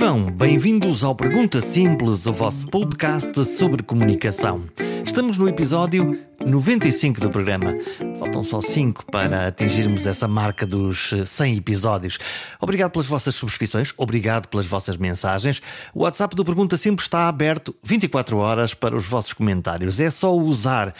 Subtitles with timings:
[0.00, 0.32] Vivam!
[0.32, 4.64] Bem-vindos ao Pergunta Simples, o vosso podcast sobre comunicação.
[5.04, 7.74] Estamos no episódio 95 do programa.
[8.18, 12.18] Faltam só 5 para atingirmos essa marca dos 100 episódios.
[12.58, 15.60] Obrigado pelas vossas subscrições, obrigado pelas vossas mensagens.
[15.92, 20.00] O WhatsApp do Pergunta Simples está aberto 24 horas para os vossos comentários.
[20.00, 20.94] É só usar,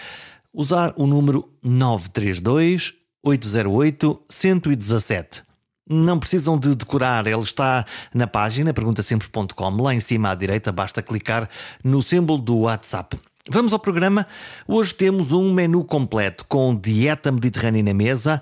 [0.52, 2.92] usar o número 932
[3.24, 5.49] 808 117.
[5.92, 9.82] Não precisam de decorar, ele está na página perguntasimples.com.
[9.82, 11.48] Lá em cima à direita basta clicar
[11.82, 13.18] no símbolo do WhatsApp.
[13.48, 14.24] Vamos ao programa.
[14.68, 18.40] Hoje temos um menu completo com dieta mediterrânea na mesa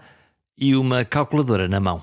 [0.58, 2.02] e uma calculadora na mão.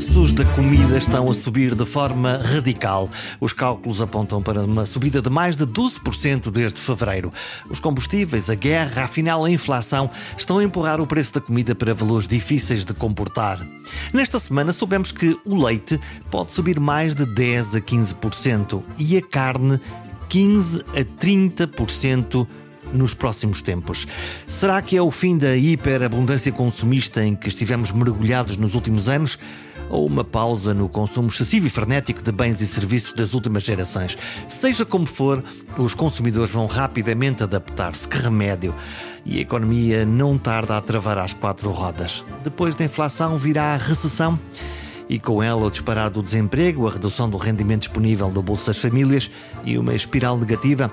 [0.00, 3.10] Preços da comida estão a subir de forma radical.
[3.38, 7.30] Os cálculos apontam para uma subida de mais de 12% desde fevereiro.
[7.68, 11.92] Os combustíveis, a guerra, afinal a inflação, estão a empurrar o preço da comida para
[11.92, 13.60] valores difíceis de comportar.
[14.10, 19.22] Nesta semana soubemos que o leite pode subir mais de 10 a 15% e a
[19.22, 19.78] carne
[20.30, 22.46] 15 a 30%
[22.94, 24.06] nos próximos tempos.
[24.46, 29.38] Será que é o fim da hiperabundância consumista em que estivemos mergulhados nos últimos anos?
[29.90, 34.16] Ou uma pausa no consumo excessivo e frenético de bens e serviços das últimas gerações?
[34.48, 35.42] Seja como for,
[35.76, 38.08] os consumidores vão rapidamente adaptar-se.
[38.08, 38.74] Que remédio!
[39.26, 42.24] E a economia não tarda a travar às quatro rodas.
[42.42, 44.38] Depois da inflação virá a recessão
[45.10, 48.78] e com ela o disparar do desemprego, a redução do rendimento disponível do bolso das
[48.78, 49.28] famílias
[49.64, 50.88] e uma espiral negativa.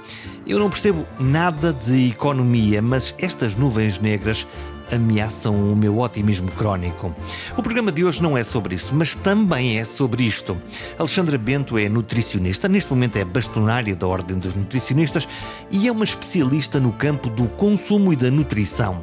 [0.46, 4.48] Eu não percebo nada de economia, mas estas nuvens negras
[4.92, 7.14] ameaçam o meu otimismo crónico.
[7.56, 10.58] O programa de hoje não é sobre isso, mas também é sobre isto.
[10.98, 15.28] Alexandra Bento é nutricionista, neste momento é bastonária da Ordem dos Nutricionistas
[15.72, 19.02] e é uma especialista no campo do consumo e da nutrição.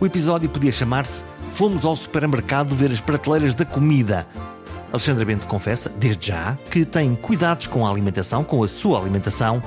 [0.00, 1.22] O episódio podia chamar-se
[1.54, 4.26] Fomos ao supermercado ver as prateleiras da comida.
[4.90, 9.62] Alexandra Bento confessa, desde já, que tem cuidados com a alimentação, com a sua alimentação,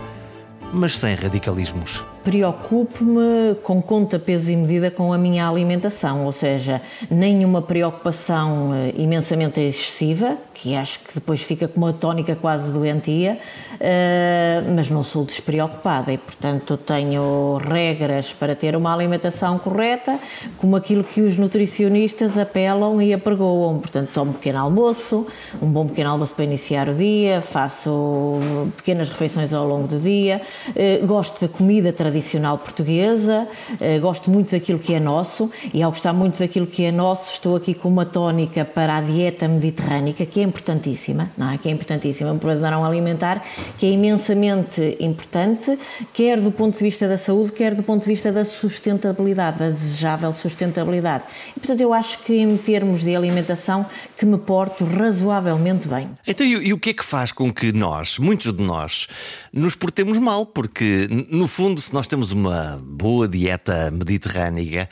[0.73, 6.81] mas sem radicalismos preocupo-me com conta, peso e medida com a minha alimentação, ou seja,
[7.09, 13.37] nenhuma preocupação uh, imensamente excessiva, que acho que depois fica com uma tónica quase doentia,
[13.75, 20.19] uh, mas não sou despreocupada e, portanto, tenho regras para ter uma alimentação correta,
[20.57, 23.79] como aquilo que os nutricionistas apelam e apregoam.
[23.79, 25.25] Portanto, tomo um pequeno almoço,
[25.61, 28.37] um bom pequeno almoço para iniciar o dia, faço
[28.75, 34.29] pequenas refeições ao longo do dia, uh, gosto da comida tradicional tradicional portuguesa, uh, gosto
[34.31, 37.73] muito daquilo que é nosso e ao gostar muito daquilo que é nosso estou aqui
[37.73, 41.57] com uma tónica para a dieta mediterrânica que é importantíssima, não é?
[41.57, 43.43] que é importantíssima, um padrão alimentar
[43.77, 45.77] que é imensamente importante,
[46.13, 49.69] quer do ponto de vista da saúde, quer do ponto de vista da sustentabilidade, da
[49.69, 51.25] desejável sustentabilidade.
[51.55, 53.85] E, portanto, eu acho que em termos de alimentação
[54.17, 56.09] que me porto razoavelmente bem.
[56.25, 59.07] Então, e, e o que é que faz com que nós, muitos de nós,
[59.53, 60.45] nos portemos mal?
[60.45, 64.89] Porque, no fundo, se nós temos uma boa dieta mediterrânica,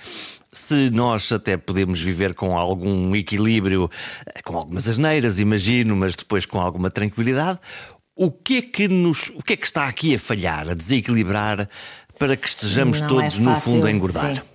[0.52, 3.90] se nós até podemos viver com algum equilíbrio,
[4.44, 7.59] com algumas asneiras, imagino, mas depois com alguma tranquilidade,
[8.16, 11.70] o que é que nos, o que é que está aqui a falhar, a desequilibrar
[12.18, 14.36] para que estejamos Não é todos é fácil, no fundo a engordar?
[14.36, 14.55] Sim.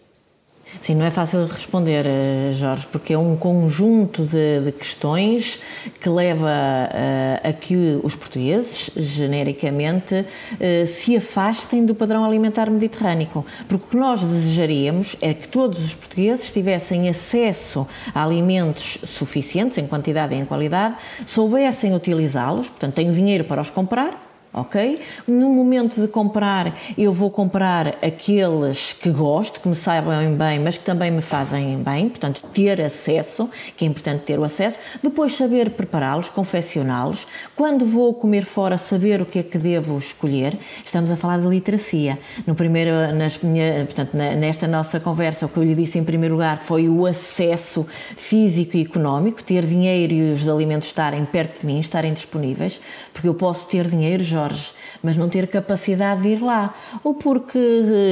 [0.83, 5.61] Sim, não é fácil responder, eh, Jorge, porque é um conjunto de, de questões
[6.01, 13.45] que leva eh, a, que os portugueses, genericamente, uh, se afastem do padrão alimentar mediterrâneo.
[13.69, 19.77] Porque o que nós desejaríamos é que todos os portugueses tivessem acesso a alimentos suficientes,
[19.77, 25.01] em quantidade e em qualidade, soubessem utilizá-los, portanto, têm dinheiro para os comprar ok?
[25.27, 30.77] No momento de comprar, eu vou comprar aqueles que gosto, que me saibam bem, mas
[30.77, 35.37] que também me fazem bem, portanto, ter acesso, que é importante ter o acesso, depois
[35.37, 37.27] saber prepará-los, confeccioná-los.
[37.55, 40.59] Quando vou comer fora, saber o que é que devo escolher.
[40.85, 42.19] Estamos a falar de literacia.
[42.47, 46.59] No primeiro, nas portanto, nesta nossa conversa, o que eu lhe disse em primeiro lugar
[46.59, 47.87] foi o acesso
[48.17, 52.81] físico e económico, ter dinheiro e os alimentos estarem perto de mim, estarem disponíveis,
[53.21, 54.73] porque eu posso ter dinheiro Jorge,
[55.03, 56.75] mas não ter capacidade de ir lá,
[57.05, 57.59] ou porque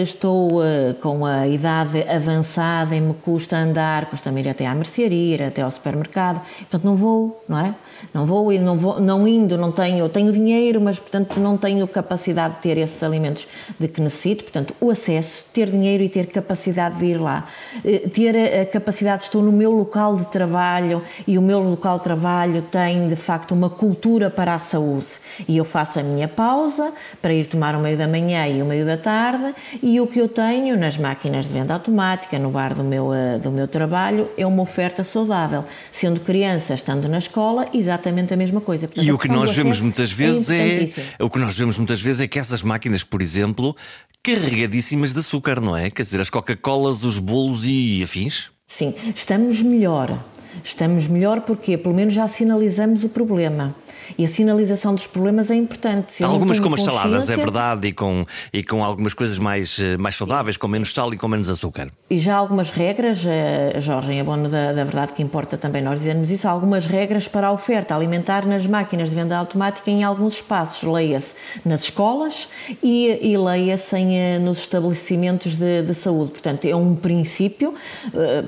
[0.03, 5.35] estou uh, com a idade avançada e me custa andar, custa-me ir até à mercearia,
[5.37, 7.75] ir até ao supermercado, portanto não vou, não é?
[8.13, 12.55] Não vou não vou, não indo, não tenho, tenho dinheiro, mas portanto não tenho capacidade
[12.55, 13.47] de ter esses alimentos
[13.79, 17.45] de que necessito, portanto o acesso, ter dinheiro e ter capacidade de ir lá,
[17.85, 22.05] uh, ter a, capacidade, estou no meu local de trabalho e o meu local de
[22.05, 25.07] trabalho tem de facto uma cultura para a saúde.
[25.47, 28.67] E eu faço a minha pausa para ir tomar o meio da manhã e o
[28.67, 32.75] meio da tarde e o que eu tenho nas máquinas de venda automática, no bar
[32.75, 35.65] do meu, uh, do meu trabalho, é uma oferta saudável.
[35.93, 38.87] Sendo criança, estando na escola, exatamente a mesma coisa.
[38.87, 42.01] Portanto, e o que nós vemos muitas vezes é, é o que nós vemos muitas
[42.01, 43.75] vezes é que essas máquinas, por exemplo,
[44.23, 45.91] carregadíssimas de açúcar, não é?
[45.91, 48.51] Quer dizer, as Coca-Colas, os bolos e afins?
[48.67, 50.23] Sim, estamos melhor.
[50.65, 53.75] Estamos melhor porque, pelo menos, já sinalizamos o problema.
[54.17, 56.13] E a sinalização dos problemas é importante.
[56.13, 59.97] Se algumas como as saladas, é verdade, e com, e com algumas coisas mais, eh,
[59.97, 61.91] mais saudáveis, com menos sal e com menos açúcar.
[62.09, 65.83] E já há algumas regras, eh, Jorge, em abono da, da verdade que importa também
[65.83, 69.91] nós dizermos isso, há algumas regras para a oferta alimentar nas máquinas de venda automática
[69.91, 70.83] em alguns espaços.
[70.83, 71.35] Leia-se
[71.65, 72.49] nas escolas
[72.83, 76.33] e, e leia-se eh, nos estabelecimentos de, de saúde.
[76.33, 77.75] Portanto, é um princípio,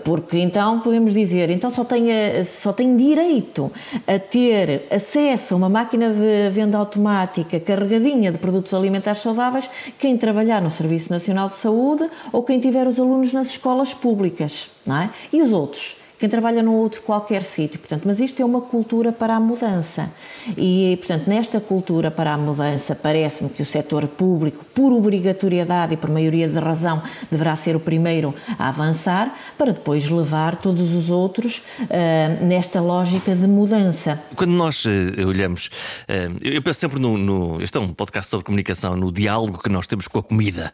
[0.04, 1.99] porque então podemos dizer, então só tem,
[2.46, 3.70] só tem direito
[4.06, 9.68] a ter acesso a uma máquina de venda automática carregadinha de produtos alimentares saudáveis
[9.98, 14.68] quem trabalhar no Serviço Nacional de Saúde ou quem tiver os alunos nas escolas públicas,
[14.86, 15.10] não é?
[15.32, 15.99] E os outros?
[16.20, 17.80] Quem trabalha num outro qualquer sítio.
[17.80, 20.10] Portanto, mas isto é uma cultura para a mudança.
[20.54, 25.96] E, portanto, nesta cultura para a mudança, parece-me que o setor público, por obrigatoriedade e
[25.96, 31.08] por maioria de razão, deverá ser o primeiro a avançar, para depois levar todos os
[31.08, 34.22] outros uh, nesta lógica de mudança.
[34.36, 34.90] Quando nós uh,
[35.26, 35.70] olhamos,
[36.06, 37.62] uh, eu penso sempre no, no.
[37.62, 40.70] Este é um podcast sobre comunicação, no diálogo que nós temos com a comida.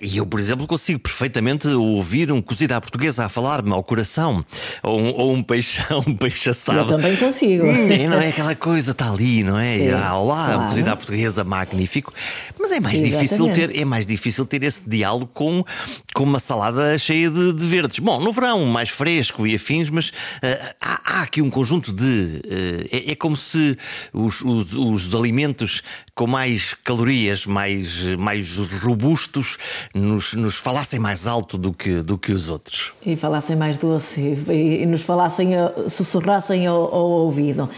[0.00, 4.42] e eu, por exemplo, consigo perfeitamente ouvir um cozido à portuguesa a falar-me ao coração
[4.82, 6.80] ou um, ou um peixe, um peixe assado.
[6.80, 7.66] Eu também consigo.
[7.66, 9.78] Hum, não é aquela coisa, está ali, não é?
[9.78, 10.68] Sim, ah, lá, claro.
[10.68, 12.12] cozida à portuguesa, magnífico.
[12.58, 15.64] Mas é mais difícil ter, é mais difícil ter esse diálogo com,
[16.14, 17.98] com uma salada cheia de, de verdes.
[17.98, 22.42] Bom, no verão mais fresco e afins, mas uh, há, há, aqui um conjunto de.
[22.44, 23.76] Uh, é, é, como se
[24.12, 25.82] os, os, os alimentos
[26.14, 29.56] com mais calorias, mais, mais robustos,
[29.94, 32.92] nos, nos falassem mais alto do que, do que os outros.
[33.04, 35.50] E falassem mais doce e, e nos falassem,
[35.88, 37.68] sussurrassem ao, ao ouvido.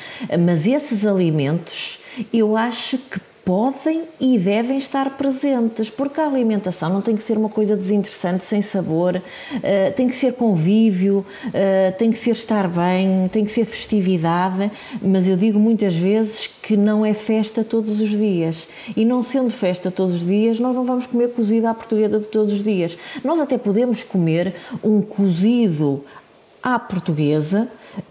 [0.45, 1.99] Mas esses alimentos,
[2.33, 7.37] eu acho que podem e devem estar presentes, porque a alimentação não tem que ser
[7.37, 12.69] uma coisa desinteressante, sem sabor, uh, tem que ser convívio, uh, tem que ser estar
[12.69, 14.71] bem, tem que ser festividade,
[15.01, 18.69] mas eu digo muitas vezes que não é festa todos os dias.
[18.97, 22.27] E não sendo festa todos os dias, nós não vamos comer cozido à portuguesa de
[22.27, 22.97] todos os dias.
[23.25, 26.05] Nós até podemos comer um cozido
[26.63, 27.69] à portuguesa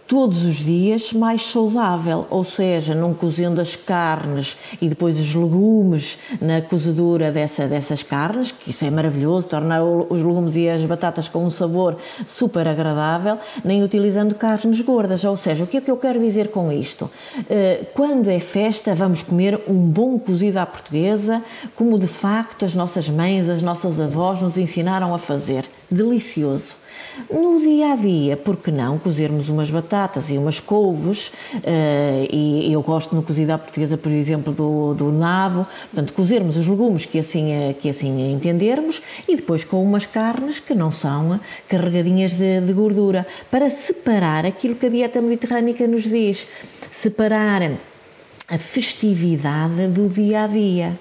[0.07, 6.17] todos os dias mais saudável, ou seja, não cozendo as carnes e depois os legumes
[6.41, 11.29] na cozedura dessa, dessas carnes, que isso é maravilhoso, torna os legumes e as batatas
[11.29, 15.23] com um sabor super agradável, nem utilizando carnes gordas.
[15.23, 17.09] Ou seja, o que é que eu quero dizer com isto?
[17.49, 21.41] Eh, quando é festa, vamos comer um bom cozido à portuguesa,
[21.73, 25.65] como de facto as nossas mães, as nossas avós nos ensinaram a fazer.
[25.89, 26.80] Delicioso.
[27.29, 31.27] No dia a dia, por que não cozermos umas batatas e umas couves?
[31.55, 35.67] Uh, e eu gosto no cozido à portuguesa, por exemplo, do, do nabo.
[35.91, 40.59] Portanto, cozermos os legumes que assim, eh, que assim entendermos e depois com umas carnes
[40.59, 46.03] que não são carregadinhas de, de gordura, para separar aquilo que a dieta mediterrânica nos
[46.03, 46.47] diz.
[46.91, 47.71] Separar
[48.47, 50.99] a festividade do dia a dia.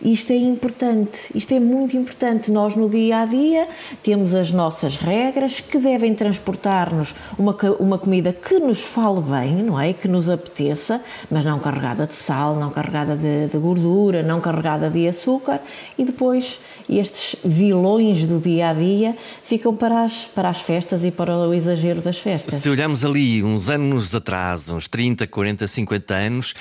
[0.00, 2.50] Isto é importante, isto é muito importante.
[2.50, 3.68] Nós, no dia a dia,
[4.02, 9.80] temos as nossas regras que devem transportar-nos uma, uma comida que nos fale bem, não
[9.80, 9.92] é?
[9.92, 14.88] Que nos apeteça, mas não carregada de sal, não carregada de, de gordura, não carregada
[14.88, 15.60] de açúcar
[15.98, 16.58] e depois
[16.88, 21.54] estes vilões do dia a dia ficam para as, para as festas e para o
[21.54, 22.54] exagero das festas.
[22.54, 26.54] Se olharmos ali uns anos atrás, uns 30, 40, 50 anos,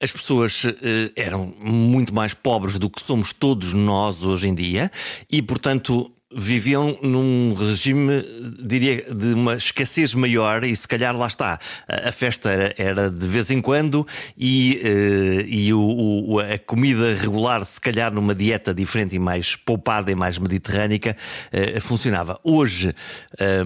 [0.00, 4.90] as pessoas eh, eram muito mais pobres do que somos todos nós hoje em dia
[5.30, 8.24] e, portanto, viviam num regime,
[8.62, 11.58] diria, de uma escassez maior e se calhar lá está.
[11.88, 14.06] A festa era, era de vez em quando
[14.38, 19.56] e, uh, e o, o, a comida regular, se calhar numa dieta diferente e mais
[19.56, 21.16] poupada e mais mediterrânica,
[21.52, 22.38] uh, funcionava.
[22.44, 22.94] Hoje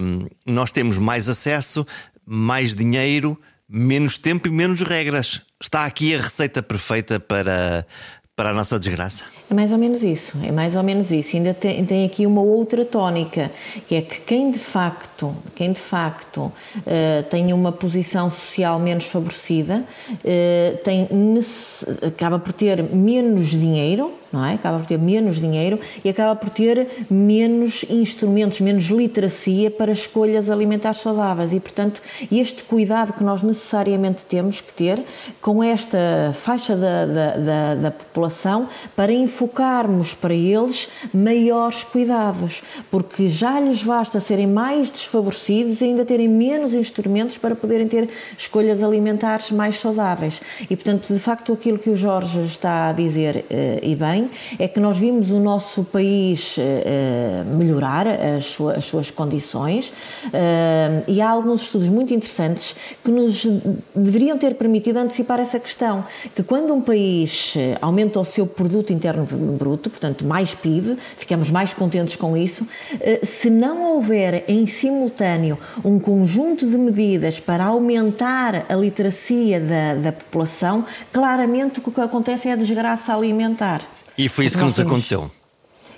[0.01, 1.85] um, nós temos mais acesso,
[2.25, 3.39] mais dinheiro
[3.69, 5.41] menos tempo e menos regras.
[5.65, 7.87] Está aqui a receita perfeita para,
[8.35, 9.25] para a nossa desgraça?
[9.49, 11.35] É mais ou menos isso, é mais ou menos isso.
[11.35, 13.51] Ainda tem, tem aqui uma outra tónica,
[13.87, 16.51] que é que quem de facto, quem de facto uh,
[17.29, 21.07] tem uma posição social menos favorecida, uh, tem,
[22.05, 24.55] acaba por ter menos dinheiro, não é?
[24.55, 30.49] Acaba por ter menos dinheiro e acaba por ter menos instrumentos, menos literacia para escolhas
[30.49, 35.03] alimentares saudáveis e, portanto, este cuidado que nós necessariamente temos que ter
[35.39, 43.27] com esta faixa da, da, da, da população para enfocarmos para eles maiores cuidados, porque
[43.27, 48.81] já lhes basta serem mais desfavorecidos e ainda terem menos instrumentos para poderem ter escolhas
[48.81, 50.39] alimentares mais saudáveis.
[50.69, 54.67] E, portanto, de facto, aquilo que o Jorge está a dizer, eh, e bem, é
[54.67, 59.91] que nós vimos o nosso país eh, melhorar as suas, as suas condições
[60.31, 63.45] eh, e há alguns estudos muito interessantes que nos
[63.93, 69.24] deveriam ter permitido antecipar essa questão, que quando um país aumenta o seu produto interno
[69.25, 72.67] bruto, portanto mais PIB, ficamos mais contentes com isso,
[73.23, 80.11] se não houver em simultâneo um conjunto de medidas para aumentar a literacia da, da
[80.11, 83.81] população, claramente o que acontece é a desgraça alimentar.
[84.17, 85.29] E foi isso que nos aconteceu.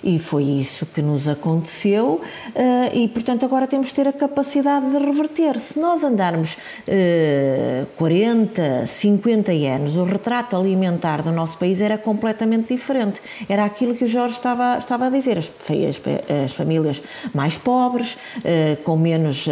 [0.02, 4.90] E foi isso que nos aconteceu, uh, e portanto agora temos que ter a capacidade
[4.90, 5.58] de reverter.
[5.58, 12.72] Se nós andarmos uh, 40, 50 anos, o retrato alimentar do nosso país era completamente
[12.72, 13.20] diferente.
[13.48, 16.00] Era aquilo que o Jorge estava, estava a dizer: as, as,
[16.44, 17.02] as famílias
[17.34, 19.46] mais pobres, uh, com menos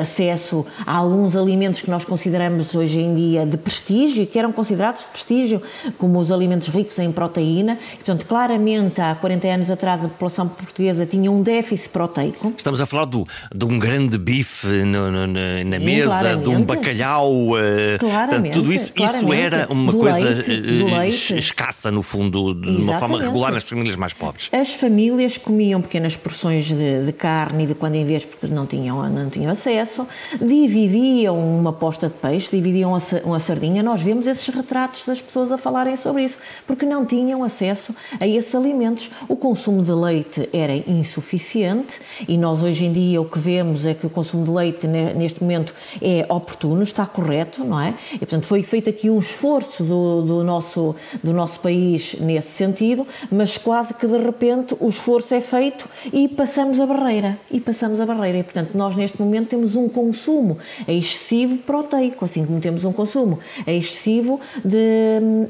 [0.00, 5.02] acesso a alguns alimentos que nós consideramos hoje em dia de prestígio, que eram considerados
[5.02, 5.62] de prestígio,
[5.98, 7.78] como os alimentos ricos em proteína.
[7.94, 12.52] Portanto, claramente há 40 anos atrás a população portuguesa tinha um déficit proteico.
[12.56, 16.42] Estamos a falar do, de um grande bife no, no, na Sim, mesa, claramente.
[16.42, 17.56] de um bacalhau, uh,
[17.98, 22.82] claramente, tudo isso, isso era uma do coisa leite, uh, escassa no fundo, de Exatamente.
[22.82, 24.48] uma forma regular nas famílias mais pobres.
[24.52, 28.66] As famílias comiam pequenas porções de, de carne e de quando em vez porque não
[28.66, 30.06] tinham, não tinham acesso,
[30.40, 33.82] dividiam uma posta de peixe, dividiam uma sardinha.
[33.82, 38.26] Nós vemos esses retratos das pessoas a falarem sobre isso, porque não tinham acesso a
[38.26, 39.10] esses alimentos.
[39.28, 43.84] O consumo consumo de leite era insuficiente e nós hoje em dia o que vemos
[43.84, 47.94] é que o consumo de leite neste momento é oportuno, está correto, não é?
[48.14, 53.04] E portanto foi feito aqui um esforço do, do, nosso, do nosso país nesse sentido,
[53.28, 57.36] mas quase que de repente o esforço é feito e passamos a barreira.
[57.50, 58.38] E passamos a barreira.
[58.38, 63.40] E portanto nós neste momento temos um consumo excessivo proteico, assim como temos um consumo
[63.66, 64.78] excessivo de,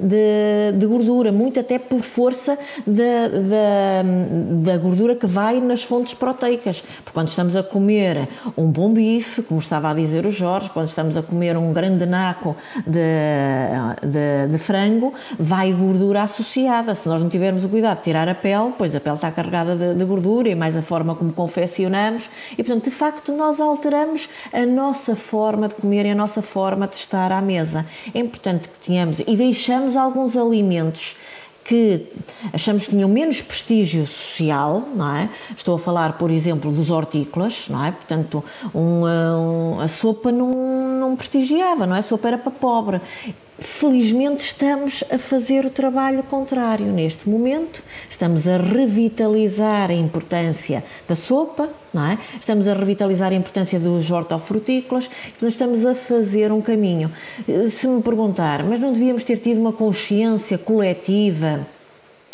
[0.00, 4.05] de, de gordura, muito até por força da
[4.62, 6.80] da gordura que vai nas fontes proteicas.
[6.80, 10.88] Porque quando estamos a comer um bom bife, como estava a dizer o Jorge, quando
[10.88, 13.00] estamos a comer um grande naco de,
[14.02, 16.94] de, de frango, vai gordura associada.
[16.94, 19.76] Se nós não tivermos o cuidado de tirar a pele, pois a pele está carregada
[19.76, 22.28] de, de gordura e mais a forma como confeccionamos.
[22.52, 26.86] E, portanto, de facto, nós alteramos a nossa forma de comer e a nossa forma
[26.86, 27.86] de estar à mesa.
[28.14, 31.16] É importante que tenhamos e deixamos alguns alimentos
[31.66, 32.06] que
[32.52, 35.28] achamos que tinham menos prestígio social, não é?
[35.56, 37.90] Estou a falar, por exemplo, dos hortícolas, não é?
[37.90, 38.44] Portanto,
[38.74, 40.50] um, um, a sopa não,
[41.00, 41.98] não prestigiava, não é?
[41.98, 43.00] A sopa era para pobre.
[43.58, 51.16] Felizmente estamos a fazer o trabalho contrário neste momento, estamos a revitalizar a importância da
[51.16, 52.18] sopa, não é?
[52.38, 57.10] estamos a revitalizar a importância dos hortofrutícolas, então estamos a fazer um caminho.
[57.70, 61.66] Se me perguntar, mas não devíamos ter tido uma consciência coletiva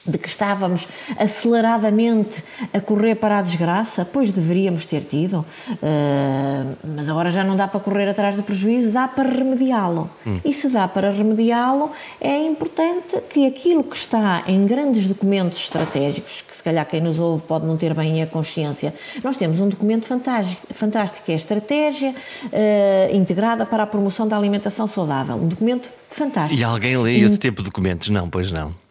[0.06, 2.42] de que estávamos aceleradamente
[2.72, 7.68] a correr para a desgraça, pois deveríamos ter tido, uh, mas agora já não dá
[7.68, 10.10] para correr atrás do prejuízo, dá para remediá-lo.
[10.26, 10.40] Hum.
[10.44, 16.42] E se dá para remediá-lo, é importante que aquilo que está em grandes documentos estratégicos,
[16.48, 19.68] que se calhar quem nos ouve pode não ter bem a consciência, nós temos um
[19.68, 25.36] documento fantástico, fantástico que é a Estratégia uh, Integrada para a Promoção da Alimentação Saudável.
[25.36, 26.60] Um documento fantástico.
[26.60, 28.08] E alguém lê esse tipo de documentos?
[28.08, 28.81] Não, pois não.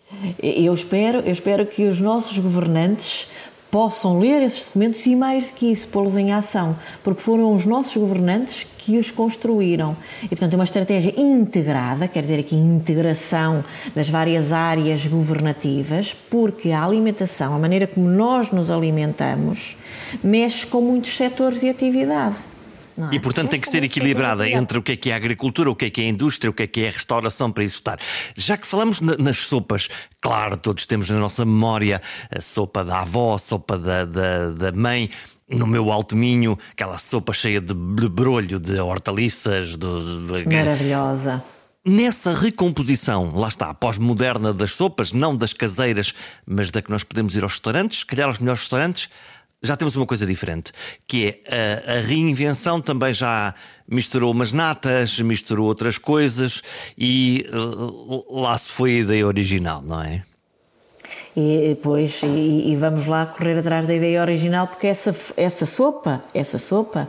[0.42, 3.28] Eu espero, eu espero que os nossos governantes
[3.72, 7.66] possam ler esses documentos e, mais do que isso, pô-los em ação, porque foram os
[7.66, 9.96] nossos governantes que os construíram.
[10.24, 13.64] E, portanto, é uma estratégia integrada, quer dizer aqui integração
[13.96, 19.78] das várias áreas governativas, porque a alimentação, a maneira como nós nos alimentamos,
[20.22, 22.51] mexe com muitos setores de atividade.
[22.98, 23.16] É?
[23.16, 25.76] E portanto tem que ser equilibrada entre o que é que é a agricultura, o
[25.76, 27.76] que é que é a indústria, o que é que é a restauração para isso
[27.76, 28.00] estar.
[28.36, 33.36] Já que falamos nas sopas, claro, todos temos na nossa memória a sopa da avó,
[33.36, 35.10] a sopa da, da, da mãe.
[35.50, 39.76] No meu alto minho, aquela sopa cheia de brolho de hortaliças.
[39.76, 39.86] De...
[40.46, 41.44] Maravilhosa.
[41.86, 46.14] nessa recomposição, lá está, pós-moderna das sopas, não das caseiras,
[46.46, 49.10] mas da que nós podemos ir aos restaurantes, se calhar aos melhores restaurantes,
[49.62, 50.72] já temos uma coisa diferente,
[51.08, 53.54] que é a, a, reinvenção também já
[53.88, 56.64] misturou umas natas, misturou outras coisas
[56.98, 60.24] e uh, lá se foi a ideia original, não é?
[61.36, 66.22] E depois e, e, vamos lá correr atrás da ideia original porque essa essa sopa
[66.34, 67.08] essa sopa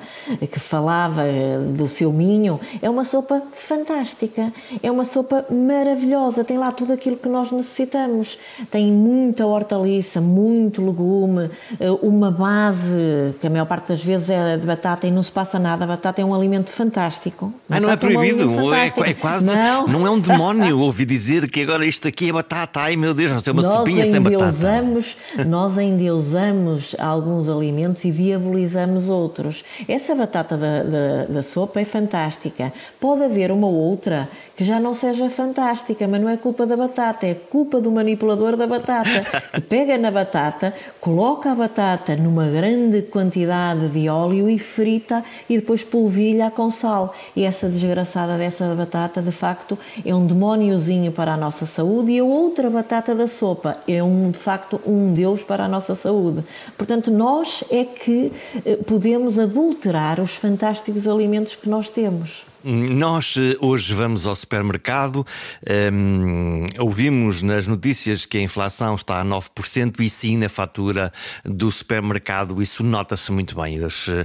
[0.49, 4.52] que falava eh, do seu minho é uma sopa fantástica.
[4.81, 6.45] É uma sopa maravilhosa.
[6.45, 8.38] Tem lá tudo aquilo que nós necessitamos.
[8.71, 11.50] Tem muita hortaliça muito legume
[11.81, 15.33] eh, uma base que a maior parte das vezes é de batata e não se
[15.33, 15.85] passa nada.
[15.85, 17.52] A batata é um alimento fantástico.
[17.69, 19.87] Ah, não é proibido é, um é, é, quase não.
[19.88, 22.81] não é um demónio ouvi dizer que agora isto aqui é batata.
[22.81, 25.16] Ai meu Deus não sei uma sopinha endeusamos,
[25.47, 29.64] nós endeusamos alguns alimentos e diabolizamos outros.
[29.88, 32.73] Essa batata da, da, da, sopa é fantástica.
[33.00, 37.26] Pode haver uma outra que já não seja fantástica, mas não é culpa da batata,
[37.26, 39.23] é culpa do manipulador da batata,
[39.54, 45.59] que pega na batata, coloca a batata numa grande quantidade de óleo e frita e
[45.59, 47.14] depois polvilha com sal.
[47.35, 52.19] E essa desgraçada dessa batata, de facto, é um demóniozinho para a nossa saúde e
[52.19, 55.94] a outra batata da sopa é é um, de facto um Deus para a nossa
[55.94, 56.44] saúde.
[56.76, 58.32] Portanto, nós é que
[58.66, 62.44] eh, podemos adulterar os fantásticos alimentos que nós temos.
[62.64, 65.26] Nós eh, hoje vamos ao supermercado,
[65.69, 71.12] um, ehm, ouvimos nas notícias que a inflação está a 9% e sim na fatura
[71.45, 73.85] do supermercado, isso nota-se muito bem.
[73.85, 74.25] Os, uh,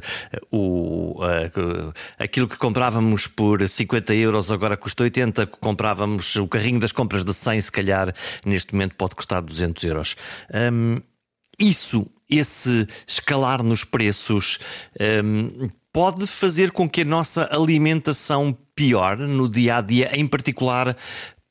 [0.52, 6.92] o, uh, aquilo que comprávamos por 50 euros agora custa 80, comprávamos o carrinho das
[6.92, 8.14] compras de 100, se calhar
[8.46, 10.16] neste momento pode custar 200 euros.
[10.54, 11.02] Um, ehm,
[11.60, 14.60] isso, esse escalar nos preços,
[15.00, 20.28] um, ehm, pode fazer com que a nossa alimentação piore no dia a dia, em
[20.28, 20.96] particular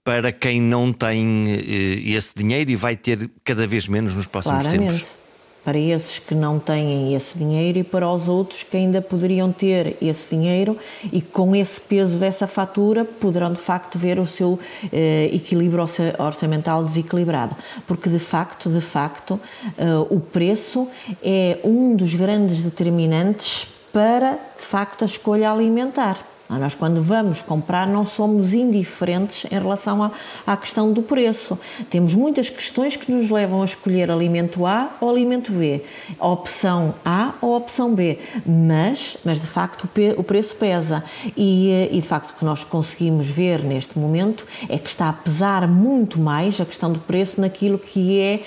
[0.07, 4.65] para quem não tem eh, esse dinheiro e vai ter cada vez menos nos próximos
[4.65, 5.01] Claramente.
[5.01, 5.17] tempos?
[5.65, 9.97] Para esses que não têm esse dinheiro e para os outros que ainda poderiam ter
[10.01, 10.79] esse dinheiro
[11.13, 14.61] e com esse peso dessa fatura poderão de facto ver o seu
[14.93, 15.85] eh, equilíbrio
[16.21, 17.57] orçamental desequilibrado.
[17.85, 19.41] Porque de facto, de facto,
[19.77, 20.87] eh, o preço
[21.21, 23.67] é um dos grandes determinantes
[23.97, 26.19] para, de facto, a escolha alimentar.
[26.49, 30.13] Nós, quando vamos comprar, não somos indiferentes em relação à,
[30.47, 31.59] à, questão do preço.
[31.91, 35.83] Temos muitas questões que nos levam a escolher alimento A ou alimento B,
[36.21, 41.03] opção A ou opção B, mas, mas de facto o, preço pesa.
[41.37, 45.09] E, eh, e de facto o que nós conseguimos ver neste momento é que está
[45.09, 48.41] a pesar muito mais a questão do preço naquilo que é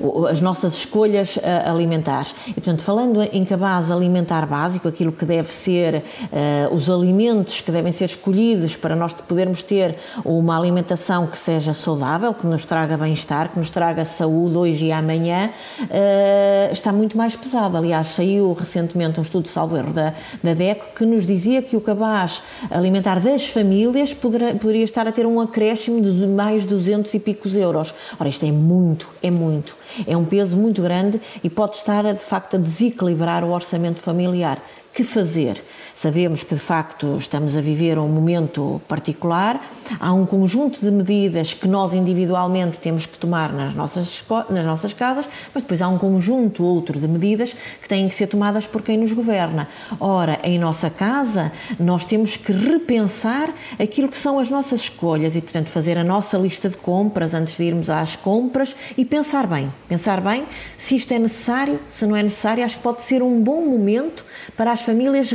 [0.00, 2.34] uh, as nossas escolhas uh, alimentares.
[2.48, 6.02] E, portanto, falando em cabaz alimentar básico, aquilo que deve ser.
[6.32, 11.38] Uh, uh, os alimentos que devem ser escolhidos para nós podermos ter uma alimentação que
[11.38, 16.92] seja saudável, que nos traga bem-estar, que nos traga saúde hoje e amanhã, uh, está
[16.92, 17.76] muito mais pesado.
[17.76, 21.80] Aliás, saiu recentemente um estudo, salvo erro, da, da DECO, que nos dizia que o
[21.80, 27.20] cabaz alimentar das famílias poderia, poderia estar a ter um acréscimo de mais 200 e
[27.20, 27.94] picos euros.
[28.18, 29.76] Ora, isto é muito, é muito.
[30.06, 34.60] É um peso muito grande e pode estar, de facto, a desequilibrar o orçamento familiar
[34.96, 35.62] que fazer.
[35.96, 39.66] Sabemos que de facto estamos a viver um momento particular,
[39.98, 44.92] há um conjunto de medidas que nós individualmente temos que tomar nas nossas, nas nossas
[44.92, 48.82] casas, mas depois há um conjunto outro de medidas que têm que ser tomadas por
[48.82, 49.70] quem nos governa.
[49.98, 55.40] Ora, em nossa casa, nós temos que repensar aquilo que são as nossas escolhas e,
[55.40, 59.72] portanto, fazer a nossa lista de compras antes de irmos às compras e pensar bem,
[59.88, 63.40] pensar bem se isto é necessário, se não é necessário, acho que pode ser um
[63.40, 64.26] bom momento
[64.58, 65.30] para as famílias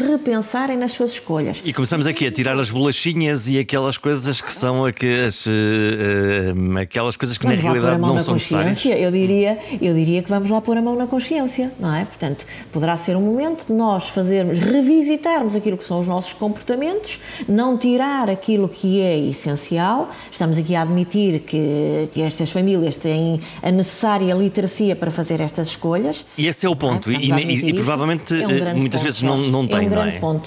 [0.51, 1.61] repensarem nas suas escolhas.
[1.63, 6.77] E começamos aqui a tirar as bolachinhas e aquelas coisas que são aquelas, uh, uh,
[6.79, 8.85] aquelas coisas que vamos na realidade não na são necessárias.
[8.85, 12.03] Eu diria, eu diria que vamos lá pôr a mão na consciência, não é?
[12.03, 17.19] Portanto, poderá ser um momento de nós fazermos, revisitarmos aquilo que são os nossos comportamentos,
[17.47, 20.09] não tirar aquilo que é essencial.
[20.29, 25.69] Estamos aqui a admitir que, que estas famílias têm a necessária literacia para fazer estas
[25.69, 26.25] escolhas.
[26.37, 27.09] E esse é o ponto.
[27.09, 27.13] É?
[27.13, 30.11] E, e, e, provavelmente é um muitas vezes não, não tem, é um não é?
[30.19, 30.40] ponto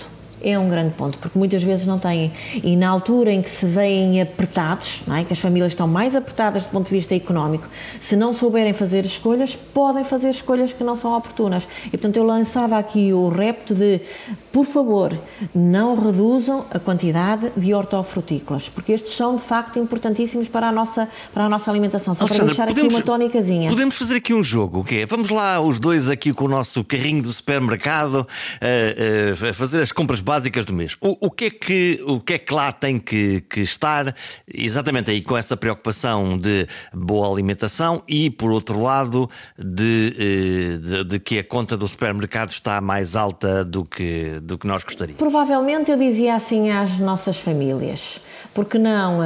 [0.44, 2.32] é um grande ponto, porque muitas vezes não têm.
[2.62, 5.24] E na altura em que se veem apertados, é?
[5.24, 7.66] que as famílias estão mais apertadas do ponto de vista económico,
[7.98, 11.66] se não souberem fazer escolhas, podem fazer escolhas que não são oportunas.
[11.86, 14.00] E portanto eu lançava aqui o repto de,
[14.52, 15.18] por favor,
[15.54, 21.08] não reduzam a quantidade de hortofrutícolas, porque estes são de facto importantíssimos para a nossa,
[21.32, 22.14] para a nossa alimentação.
[22.14, 23.70] Só Alexandra, para deixar podemos, aqui uma tónicazinha.
[23.70, 25.06] Podemos fazer aqui um jogo, o quê?
[25.06, 28.26] Vamos lá os dois aqui com o nosso carrinho do supermercado,
[28.60, 30.96] a, a fazer as compras básicas básicas do mês.
[31.00, 34.14] O, o, que, é que, o que é que lá tem que, que estar
[34.52, 41.04] exatamente aí com essa preocupação de boa alimentação e, por outro lado, de, eh, de,
[41.04, 45.18] de que a conta do supermercado está mais alta do que, do que nós gostaríamos?
[45.18, 48.20] Provavelmente eu dizia assim às nossas famílias,
[48.52, 49.24] porque não uh,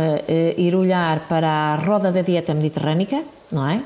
[0.58, 3.82] ir olhar para a roda da dieta mediterrânica, não é?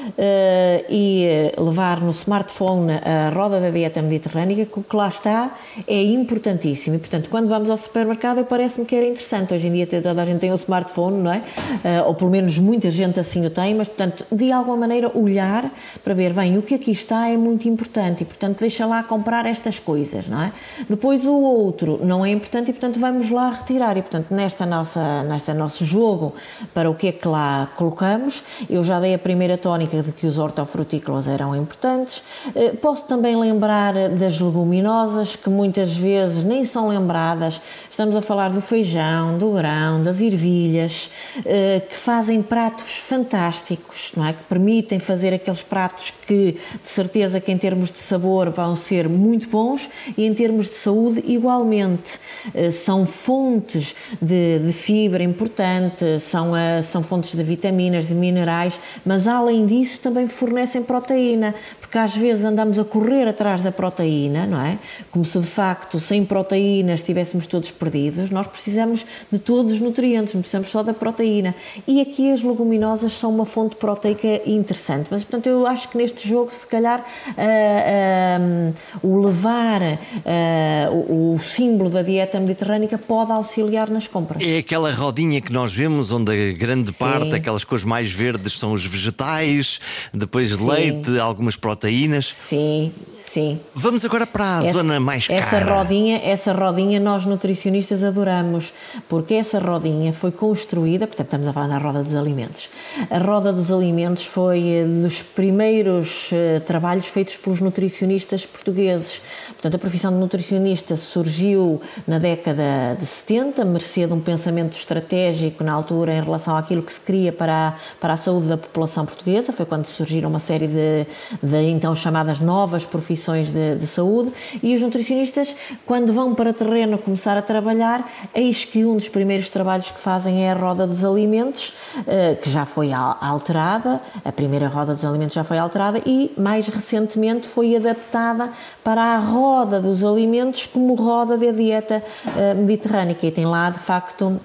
[0.00, 5.08] Uh, e eh, levar no smartphone a roda da dieta mediterrânica, que o que lá
[5.08, 5.54] está
[5.86, 6.96] é importantíssimo.
[6.96, 9.54] E, portanto, quando vamos ao supermercado, parece-me que era interessante.
[9.54, 11.38] Hoje em dia toda a gente tem um smartphone, não é?
[11.38, 15.70] Uh, ou pelo menos muita gente assim o tem, mas, portanto, de alguma maneira olhar
[16.02, 19.46] para ver, bem, o que aqui está é muito importante e, portanto, deixa lá comprar
[19.46, 20.52] estas coisas, não é?
[20.88, 23.96] Depois o outro não é importante e, portanto, vamos lá retirar.
[23.96, 26.34] E, portanto, nesta nossa, nesta nosso jogo
[26.74, 30.26] para o que é que lá colocamos, eu já dei a primeira tónica de que
[30.26, 32.22] os hortofrutícolas eram importantes.
[32.54, 37.60] Eh, posso também lembrar das leguminosas, que muitas vezes nem são lembradas.
[37.90, 41.10] Estamos a falar do feijão, do grão, das ervilhas,
[41.44, 44.32] eh, que fazem pratos fantásticos, não é?
[44.32, 49.08] que permitem fazer aqueles pratos que, de certeza, que em termos de sabor vão ser
[49.08, 52.18] muito bons e em termos de saúde, igualmente.
[52.54, 59.26] Eh, são fontes de, de fibra importante, são, são fontes de vitaminas, de minerais, mas
[59.26, 64.46] além disso, isso também fornecem proteína, porque às vezes andamos a correr atrás da proteína,
[64.46, 64.78] não é?
[65.10, 68.30] Como se de facto sem proteína estivéssemos todos perdidos.
[68.30, 71.54] Nós precisamos de todos os nutrientes, não precisamos só da proteína.
[71.86, 75.08] E aqui as leguminosas são uma fonte proteica interessante.
[75.10, 81.34] Mas, portanto, eu acho que neste jogo, se calhar, uh, uh, o levar uh, o,
[81.34, 84.42] o, símbolo da dieta mediterrânica pode auxiliar nas compras.
[84.42, 86.98] É aquela rodinha que nós vemos onde a grande Sim.
[86.98, 89.65] parte, aquelas cores mais verdes, são os vegetais,
[90.12, 90.68] depois Sim.
[90.68, 92.26] leite, algumas proteínas.
[92.26, 92.92] Sim,
[93.36, 93.60] Sim.
[93.74, 95.38] Vamos agora para a essa, zona mais cara.
[95.38, 98.72] Essa rodinha, essa rodinha nós nutricionistas adoramos,
[99.10, 102.70] porque essa rodinha foi construída, portanto estamos a falar na roda dos alimentos.
[103.10, 109.20] A roda dos alimentos foi eh, dos primeiros uh, trabalhos feitos pelos nutricionistas portugueses.
[109.48, 115.62] Portanto, a profissão de nutricionista surgiu na década de 70, mercê de um pensamento estratégico
[115.62, 119.04] na altura em relação àquilo que se queria para a, para a saúde da população
[119.04, 119.52] portuguesa.
[119.52, 121.06] Foi quando surgiram uma série de,
[121.42, 126.98] de então chamadas novas profissões de, de, saúde e os nutricionistas, quando vão para terreno
[126.98, 131.04] começar a trabalhar, eis que um dos primeiros trabalhos que fazem é a roda dos
[131.04, 131.74] alimentos,
[132.06, 136.68] eh, que já foi alterada, a primeira roda dos alimentos já foi alterada e mais
[136.68, 138.50] recentemente foi adaptada
[138.84, 142.02] para a roda dos alimentos como roda da dieta
[142.36, 144.40] eh, mediterrânica e tem lá de facto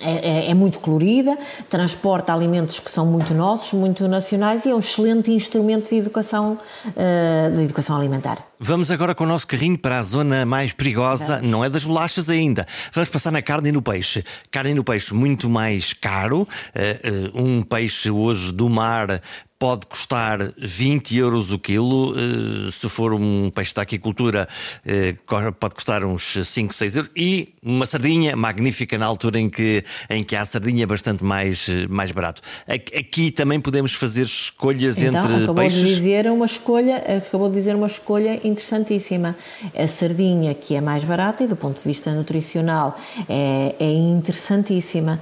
[0.00, 4.74] é, é, é, muito colorida, transporta alimentos que são muito nossos, muito nacionais e é
[4.74, 8.38] um excelente instrumento de educação, uh, de educação alimentar.
[8.58, 12.30] Vamos agora com o nosso carrinho para a zona mais perigosa, não é das bolachas
[12.30, 12.66] ainda.
[12.92, 14.24] Vamos passar na carne e no peixe.
[14.50, 16.42] Carne e no peixe muito mais caro.
[16.42, 19.20] Uh, uh, um peixe hoje do mar
[19.58, 22.14] pode custar 20 euros o quilo.
[22.16, 24.46] Eh, se for um peixe da aquicultura,
[24.84, 25.14] eh,
[25.58, 27.10] pode custar uns 5, 6 euros.
[27.16, 31.86] E uma sardinha magnífica na altura em que, em que há sardinha bastante mais, eh,
[31.88, 32.42] mais barato.
[32.68, 35.80] Aqui também podemos fazer escolhas então, entre acabou peixes.
[35.80, 39.36] De dizer uma escolha, acabou de dizer uma escolha interessantíssima.
[39.74, 45.18] A sardinha, que é mais barata e do ponto de vista nutricional é, é interessantíssima.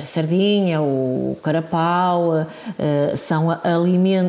[0.00, 2.46] A sardinha, o carapau,
[3.16, 3.48] são,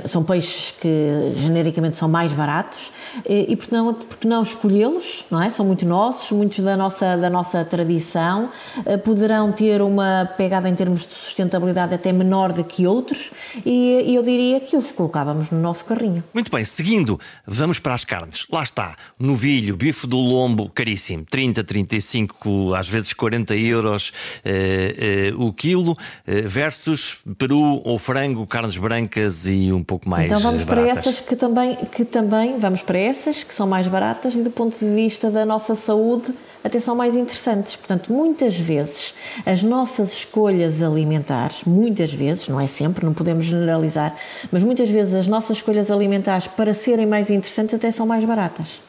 [0.05, 2.91] são peixes que genericamente são mais baratos
[3.27, 5.49] e, e porque não, porque não escolhê-los, não é?
[5.49, 8.49] São muito nossos, muitos da nossa, da nossa tradição,
[8.85, 13.31] eh, poderão ter uma pegada em termos de sustentabilidade até menor do que outros
[13.65, 16.23] e, e eu diria que os colocávamos no nosso carrinho.
[16.33, 18.45] Muito bem, seguindo, vamos para as carnes.
[18.51, 24.11] Lá está, novilho, bife do lombo, caríssimo, 30, 35, às vezes 40 euros
[24.43, 30.25] eh, eh, o quilo, eh, versus peru ou frango, carne brancas e um pouco mais
[30.25, 30.93] Então vamos baratas.
[30.93, 34.51] para essas que também, que também, vamos para essas que são mais baratas e do
[34.51, 37.75] ponto de vista da nossa saúde até são mais interessantes.
[37.75, 39.13] Portanto, muitas vezes
[39.45, 44.15] as nossas escolhas alimentares, muitas vezes, não é sempre, não podemos generalizar,
[44.51, 48.79] mas muitas vezes as nossas escolhas alimentares para serem mais interessantes até são mais baratas.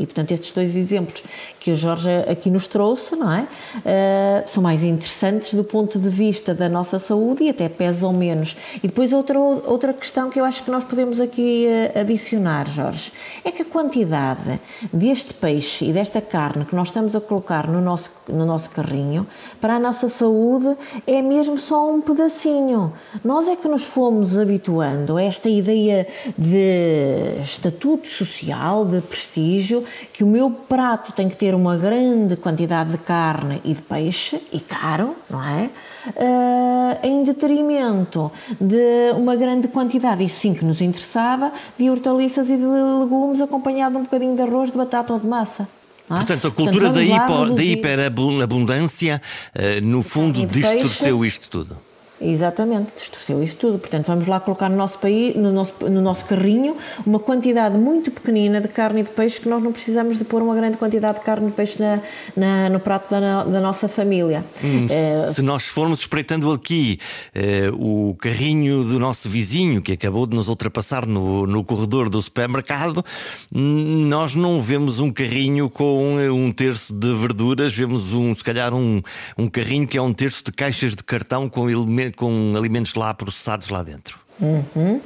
[0.00, 1.22] E, portanto, estes dois exemplos
[1.60, 3.42] que o Jorge aqui nos trouxe, não é?
[3.42, 8.56] Uh, são mais interessantes do ponto de vista da nossa saúde e até pesam menos.
[8.82, 13.12] E depois outra, outra questão que eu acho que nós podemos aqui uh, adicionar, Jorge,
[13.44, 14.58] é que a quantidade
[14.90, 19.26] deste peixe e desta carne que nós estamos a colocar no nosso, no nosso carrinho,
[19.60, 22.94] para a nossa saúde, é mesmo só um pedacinho.
[23.22, 26.06] Nós é que nos fomos habituando a esta ideia
[26.38, 32.90] de estatuto social, de prestígio, que o meu prato tem que ter uma grande quantidade
[32.90, 35.70] de carne e de peixe, e caro, não é?
[36.06, 42.56] Uh, em detrimento de uma grande quantidade, isso sim que nos interessava, de hortaliças e
[42.56, 45.68] de legumes acompanhado de um bocadinho de arroz, de batata ou de massa.
[46.10, 46.14] É?
[46.14, 49.22] Portanto, a cultura Portanto, da, hipo, da hiperabundância,
[49.54, 51.89] uh, no fundo, distorceu isto tudo.
[52.20, 53.78] Exatamente, distorceu isto tudo.
[53.78, 58.10] Portanto, vamos lá colocar no nosso, país, no, nosso, no nosso carrinho uma quantidade muito
[58.10, 61.18] pequenina de carne e de peixe que nós não precisamos de pôr uma grande quantidade
[61.18, 62.00] de carne e de peixe na,
[62.36, 64.44] na no prato da, da, nossa família.
[64.62, 66.98] Hum, é, se nós formos espreitando aqui
[67.34, 72.20] é, o carrinho do nosso vizinho que acabou de nos ultrapassar no, no corredor do
[72.20, 73.02] supermercado,
[73.50, 78.74] hum, nós não vemos um carrinho com um terço de verduras, vemos um, se calhar
[78.74, 79.00] um,
[79.38, 83.12] um carrinho que é um terço de caixas de cartão com elementos com alimentos lá
[83.14, 84.19] processados lá dentro.
[84.40, 85.00] Uhum.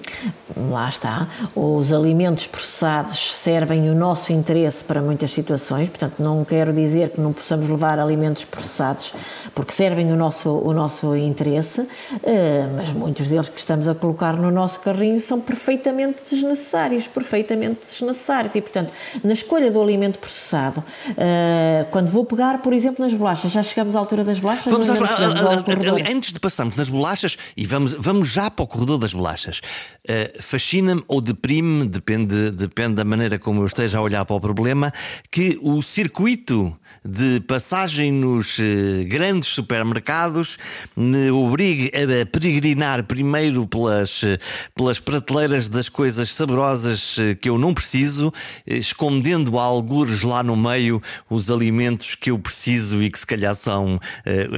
[0.71, 1.27] Lá está.
[1.55, 7.21] Os alimentos processados servem o nosso interesse para muitas situações, portanto, não quero dizer que
[7.21, 9.13] não possamos levar alimentos processados,
[9.55, 11.87] porque servem o nosso, o nosso interesse,
[12.23, 17.81] eh, mas muitos deles que estamos a colocar no nosso carrinho são perfeitamente desnecessários perfeitamente
[17.91, 18.55] desnecessários.
[18.55, 18.93] E, portanto,
[19.23, 20.85] na escolha do alimento processado,
[21.17, 24.73] eh, quando vou pegar, por exemplo, nas bolachas, já chegamos à altura das bolachas?
[24.73, 24.99] Vamos às,
[26.09, 29.61] antes de passarmos nas bolachas, e vamos, vamos já para o corredor das bolachas bolachas.
[30.05, 34.41] Uh, Fascina-me ou deprime, depende, depende da maneira como eu esteja a olhar para o
[34.41, 34.93] problema,
[35.31, 38.63] que o circuito de passagem nos uh,
[39.07, 40.59] grandes supermercados
[40.95, 44.39] me obrigue a peregrinar primeiro pelas, uh,
[44.75, 48.33] pelas prateleiras das coisas saborosas que eu não preciso,
[48.67, 53.99] escondendo algures lá no meio os alimentos que eu preciso e que se calhar são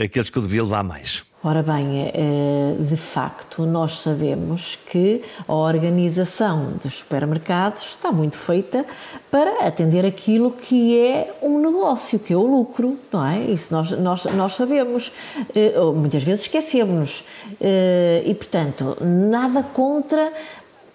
[0.02, 1.24] aqueles que eu devia levar mais.
[1.44, 8.37] Ora bem, é, é, de facto, nós sabemos que a organização dos supermercados está muito
[8.37, 8.85] feita
[9.31, 13.38] para atender aquilo que é um negócio, que é o lucro, não é?
[13.42, 15.12] Isso nós, nós, nós sabemos.
[15.55, 17.25] É, muitas vezes esquecemos.
[17.61, 20.33] E, portanto, nada contra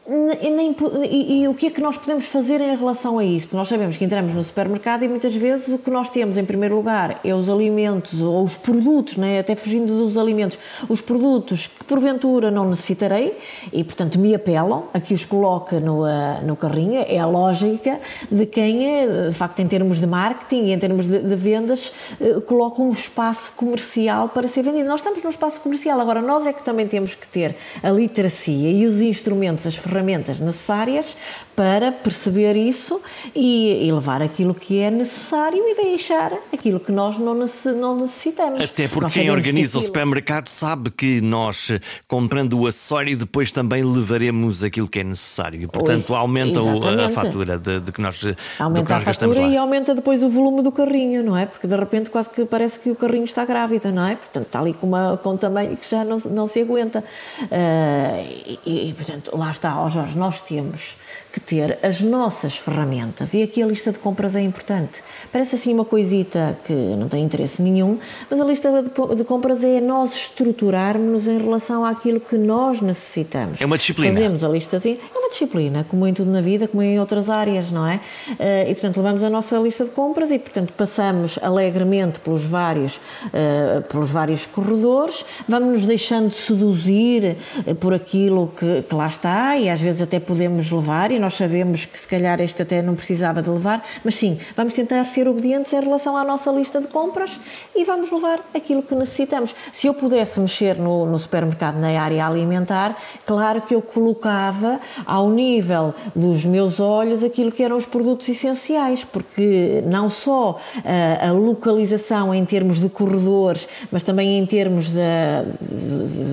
[0.08, 3.46] nem, e, e, o que é que nós podemos fazer em relação a isso?
[3.46, 6.44] Porque nós sabemos que entramos no supermercado e muitas vezes o que nós temos em
[6.44, 9.40] primeiro lugar é os alimentos ou os produtos, né?
[9.40, 10.58] até fugindo dos alimentos,
[10.90, 13.38] os produtos que porventura não necessitarei
[13.72, 17.06] e portanto me apelam a que os coloque no, uh, no carrinho.
[17.08, 18.00] É a lógica
[18.32, 21.92] de quem, eh, de facto, em termos de marketing e em termos de, de vendas,
[22.20, 24.90] uh, coloca um espaço comercial para ser vendido.
[24.90, 28.72] Nós estamos no espaço comercial, agora nós é que também temos que ter a literacia
[28.72, 31.17] e os instrumentos, as ferramentas ferramentas necessárias
[31.62, 33.00] para perceber isso
[33.36, 38.62] e, e, levar aquilo que é necessário e deixar aquilo que nós não, necessitamos.
[38.62, 41.71] Até porque quem organiza o supermercado sabe que nós,
[42.08, 45.62] comprando o acessório, depois também levaremos aquilo que é necessário.
[45.62, 46.60] E, portanto, isso, aumenta
[47.06, 48.19] a fatura de, de, que nós,
[48.58, 51.45] aumenta que nós a fatura e aumenta depois o volume do carrinho, não é?
[51.45, 54.15] Porque de repente quase que parece que o carrinho está grávida, não é?
[54.15, 57.04] Portanto, está ali com, uma, com um tamanho que já não, não se aguenta.
[57.43, 60.97] Uh, e, e, portanto, lá está, ó Jorge, nós temos
[61.32, 63.34] que ter as nossas ferramentas.
[63.34, 65.04] E aqui a lista de compras é importante.
[65.34, 69.82] Parece assim uma coisita que não tem interesse nenhum, mas a lista de compras é
[69.82, 73.60] nós estruturarmos-nos em relação àquilo que nós necessitamos.
[73.60, 74.14] É uma disciplina.
[74.14, 77.30] Fazemos a lista assim, é uma disciplina, como em tudo na vida, como em outras
[77.30, 78.00] áreas, não é?
[78.40, 83.02] Eh, e portanto levamos a nossa lista de compras e portanto passamos alegremente pelos vários,
[83.34, 87.36] eh, pelos vários corredores, vamos nos deixando seduzir
[87.66, 91.31] eh, por aquilo que, que lá está e às vezes até podemos levar e nós
[91.34, 95.28] sabemos que se calhar este até não precisava de levar, mas sim, vamos tentar ser
[95.28, 97.39] obedientes em relação à nossa lista de compras
[97.76, 99.56] e vamos levar aquilo que necessitamos.
[99.74, 105.30] Se eu pudesse mexer no, no supermercado na área alimentar, claro que eu colocava ao
[105.30, 111.28] nível dos meus olhos aquilo que eram os produtos essenciais, porque não só a, eh,
[111.28, 115.44] a localização em termos de corredores, mas também em termos da,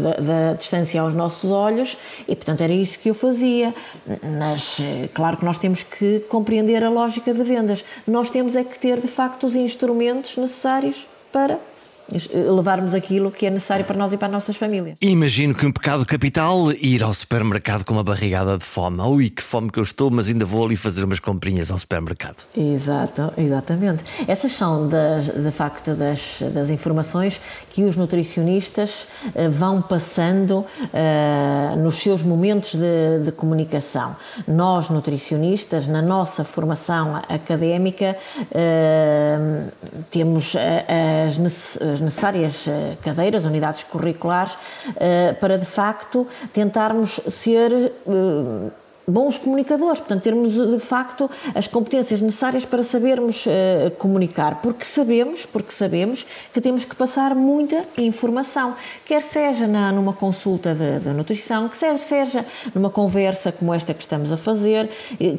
[0.03, 3.75] da, da distância aos nossos olhos, e portanto era isso que eu fazia.
[4.39, 7.85] Mas eh, claro que nós temos que compreender a lógica de vendas.
[8.07, 11.59] Nós temos é que ter, de facto, os instrumentos necessários para
[12.33, 14.97] levarmos aquilo que é necessário para nós e para as nossas famílias.
[15.01, 19.01] Imagino que um pecado capital ir ao supermercado com uma barrigada de fome.
[19.03, 22.47] Ui, que fome que eu estou, mas ainda vou ali fazer umas comprinhas ao supermercado.
[22.57, 24.05] Exato, exatamente.
[24.27, 27.41] Essas são, das, de facto, das, das informações
[27.71, 34.17] que os nutricionistas uh, vão passando uh, nos seus momentos de, de, comunicação.
[34.47, 39.71] Nós, nutricionistas, na nossa formação académica, uh,
[40.11, 40.55] temos
[41.29, 44.57] as necessidades as necessárias eh, cadeiras, unidades curriculares,
[44.97, 48.71] eh, para de facto tentarmos ser eh,
[49.09, 55.47] bons comunicadores, portanto, termos de facto as competências necessárias para sabermos uh, comunicar, porque sabemos,
[55.47, 61.09] porque sabemos que temos que passar muita informação, quer seja na, numa consulta de, de
[61.11, 62.45] nutrição, quer seja
[62.75, 64.91] numa conversa como esta que estamos a fazer,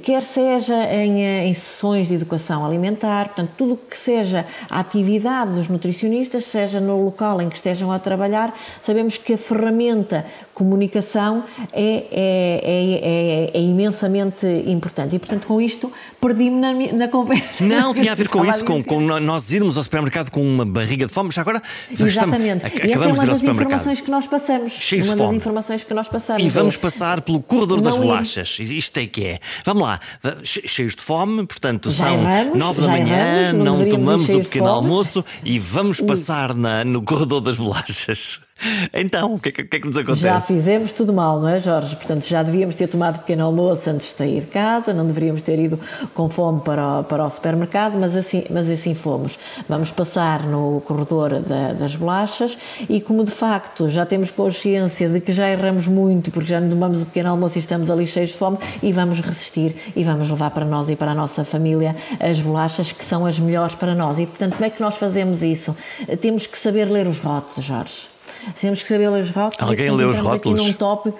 [0.03, 5.53] quer seja em, eh, em sessões de educação alimentar, portanto, tudo que seja a atividade
[5.53, 11.43] dos nutricionistas, seja no local em que estejam a trabalhar, sabemos que a ferramenta comunicação
[11.71, 15.15] é, é, é, é, imensamente importante.
[15.15, 17.63] E, portanto, com isto, perdi-me na, na, conversa.
[17.63, 21.05] Não, tinha a ver com isso, com, com, nós irmos ao supermercado com uma barriga
[21.07, 22.65] de fome, já agora Exatamente.
[22.65, 24.73] Estamos, e essa é uma das informações que nós passamos.
[24.73, 25.33] Cheios uma de fome.
[25.33, 26.43] das informações que nós passamos.
[26.43, 28.57] E vamos passar pelo corredor das bolachas.
[28.59, 29.39] Isto é que é.
[29.65, 29.99] Vamos lá,
[30.43, 34.39] cheios de fome, portanto, já são erramos, nove da manhã, erramos, não, não tomamos o
[34.41, 38.39] pequeno almoço e vamos passar na, no corredor das bolachas.
[38.93, 40.21] Então, o que, é que, que, é que nos acontece?
[40.21, 41.95] Já fizemos tudo mal, não é, Jorge?
[41.95, 45.59] Portanto, já devíamos ter tomado pequeno almoço antes de sair de casa, não deveríamos ter
[45.59, 45.79] ido
[46.13, 49.37] com fome para o, para o supermercado, mas assim, mas assim fomos.
[49.67, 52.57] Vamos passar no corredor da, das bolachas
[52.89, 56.69] e, como de facto já temos consciência de que já erramos muito, porque já não
[56.69, 60.29] tomamos o pequeno almoço e estamos ali cheios de fome, e vamos resistir e vamos
[60.29, 63.95] levar para nós e para a nossa família as bolachas que são as melhores para
[63.95, 64.19] nós.
[64.19, 65.75] E, portanto, como é que nós fazemos isso?
[66.21, 68.18] Temos que saber ler os rótulos, Jorge.
[68.59, 69.69] Temos que saber ler os rótulos.
[69.69, 70.59] Alguém lê os rótulos?
[70.59, 71.13] Aqui num top,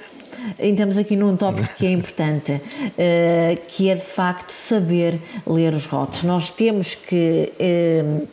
[0.60, 5.86] estamos aqui num tópico que é importante, uh, que é de facto saber ler os
[5.86, 6.23] rótulos.
[6.23, 8.27] Nós temos que uh,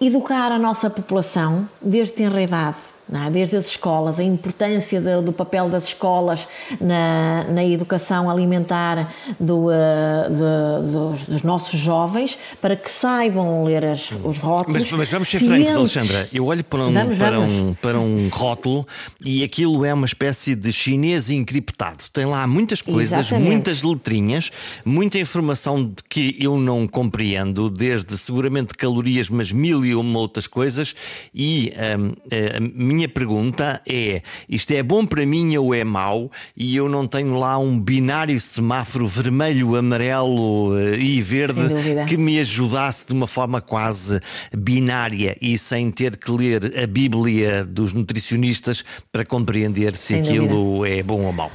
[0.00, 3.30] educar a nossa população desde tenra idade é?
[3.30, 6.46] desde as escolas, a importância do, do papel das escolas
[6.80, 9.70] na, na educação alimentar do, uh,
[10.30, 14.90] de, dos, dos, nossos jovens, para que saibam ler as, os rótulos.
[14.90, 15.72] Mas, mas vamos ser cientes.
[15.72, 16.28] francos, Alexandra.
[16.32, 17.54] Eu olho para um, vamos, para, vamos.
[17.54, 18.86] Um, para um rótulo
[19.24, 22.04] e aquilo é uma espécie de chinês encriptado.
[22.12, 23.50] Tem lá muitas coisas, Exatamente.
[23.50, 24.50] muitas letrinhas,
[24.84, 30.94] muita informação que eu não compreendo, desde seguramente calorias, mas mil e uma outras coisas.
[31.34, 32.12] E um,
[32.56, 32.60] a
[32.92, 36.30] minha pergunta é: isto é bom para mim ou é mau?
[36.56, 41.62] E eu não tenho lá um binário semáforo vermelho, amarelo eh, e verde
[42.06, 44.20] que me ajudasse de uma forma quase
[44.56, 50.48] binária e sem ter que ler a Bíblia dos nutricionistas para compreender se sem aquilo
[50.48, 50.96] dúvida.
[50.96, 51.50] é bom ou mau.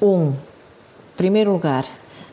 [0.00, 0.32] Um,
[1.16, 1.84] primeiro lugar,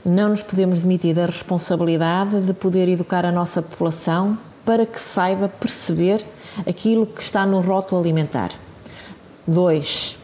[0.06, 5.48] não nos podemos demitir da responsabilidade de poder educar a nossa população para que saiba
[5.48, 6.26] perceber
[6.68, 8.52] aquilo que está no rótulo alimentar.
[9.46, 10.16] Dois,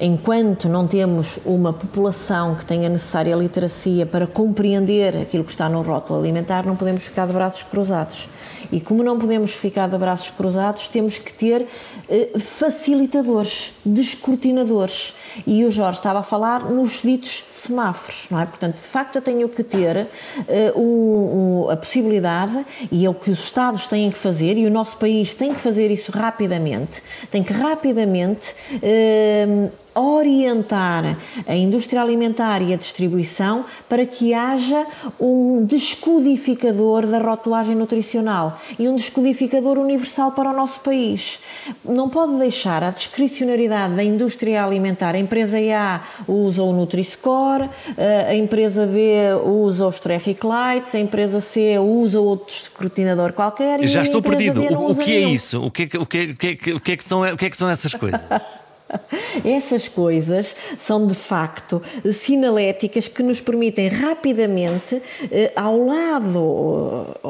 [0.00, 5.82] enquanto não temos uma população que tenha necessária literacia para compreender aquilo que está no
[5.82, 8.28] rótulo alimentar, não podemos ficar de braços cruzados.
[8.72, 11.66] E como não podemos ficar de braços cruzados, temos que ter
[12.08, 15.14] eh, facilitadores, descortinadores.
[15.46, 18.46] E o Jorge estava a falar nos ditos semáforos, não é?
[18.46, 23.14] Portanto, de facto, eu tenho que ter uh, um, um, a possibilidade, e é o
[23.14, 27.02] que os Estados têm que fazer, e o nosso país tem que fazer isso rapidamente,
[27.30, 28.54] tem que rapidamente.
[28.74, 34.86] Uh, orientar a indústria alimentar e a distribuição para que haja
[35.20, 41.40] um descodificador da rotulagem nutricional e um descodificador universal para o nosso país.
[41.84, 45.14] Não pode deixar a discricionariedade da indústria alimentar.
[45.14, 47.53] A empresa A usa o Nutri-Score,
[47.96, 53.82] eh, a empresa B usa os Traffic Lights, a empresa C usa outro escrutinador qualquer.
[53.86, 54.62] Já estou perdido.
[54.62, 55.62] O, o, que é isso?
[55.62, 57.50] O que é, o, que, o, que, o, que é que são, o que é
[57.50, 58.20] que são essas coisas?
[59.44, 66.38] Essas coisas são de facto sinaléticas que nos permitem rapidamente, eh, ao lado,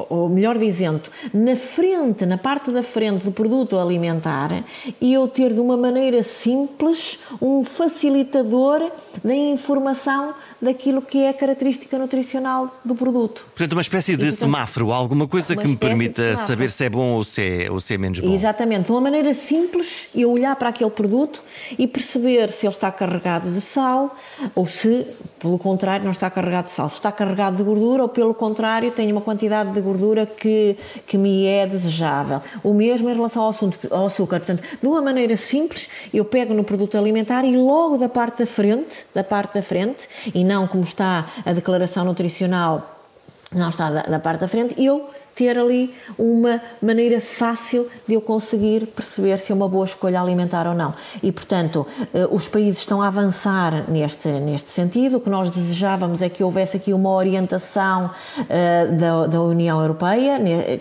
[0.08, 4.64] ou melhor dizendo, na frente, na parte da frente do produto alimentar,
[5.00, 8.90] e eu ter de uma maneira simples um facilitador
[9.22, 13.46] da informação daquilo que é a característica nutricional do produto.
[13.54, 17.12] Portanto, uma espécie de portanto, semáforo, alguma coisa que me permita saber se é bom
[17.14, 18.32] ou se é, ou se é menos bom.
[18.34, 21.42] Exatamente, de uma maneira simples, eu olhar para aquele produto
[21.78, 24.16] e perceber se ele está carregado de sal
[24.54, 25.06] ou se,
[25.38, 26.88] pelo contrário, não está carregado de sal.
[26.88, 31.16] Se está carregado de gordura ou, pelo contrário, tem uma quantidade de gordura que, que
[31.16, 32.40] me é desejável.
[32.62, 34.40] O mesmo em relação ao, assunto, ao açúcar.
[34.40, 38.46] Portanto, de uma maneira simples, eu pego no produto alimentar e logo da parte da
[38.46, 42.98] frente, da parte da frente, e não como está a declaração nutricional,
[43.52, 48.20] não está da, da parte da frente, eu ter ali uma maneira fácil de eu
[48.20, 50.94] conseguir perceber se é uma boa escolha alimentar ou não.
[51.22, 55.16] E, portanto, eh, os países estão a avançar neste, neste sentido.
[55.16, 60.38] O que nós desejávamos é que houvesse aqui uma orientação uh, da, da União Europeia,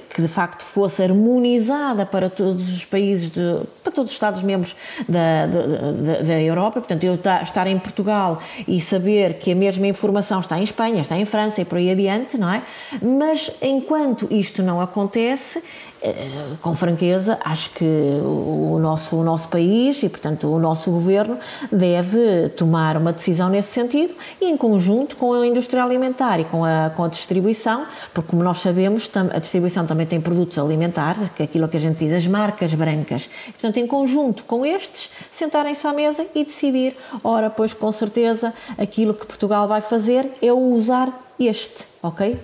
[0.09, 4.75] que de facto fosse harmonizada para todos os países, de, para todos os Estados-membros
[5.07, 6.79] da, da, da, Europa.
[6.79, 11.17] Portanto, eu estar em Portugal e saber que a mesma informação está em Espanha, está
[11.17, 12.61] em França e por aí adiante, não é?
[13.01, 15.63] Mas enquanto isto não acontece,
[16.01, 21.37] eh, com franqueza, acho que o nosso, o nosso país e, portanto, o nosso governo
[21.71, 26.65] deve tomar uma decisão nesse sentido e em conjunto com a indústria alimentar e com
[26.65, 31.41] a, com a distribuição, porque, como nós sabemos, a distribuição também tem produtos alimentares, que
[31.41, 33.29] é aquilo que a gente diz, as marcas brancas.
[33.45, 39.13] Portanto, em conjunto com estes, sentarem-se à mesa e decidir, ora, pois, com certeza, aquilo
[39.13, 42.37] que Portugal vai fazer é usar este, ok?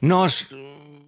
[0.00, 0.46] Nós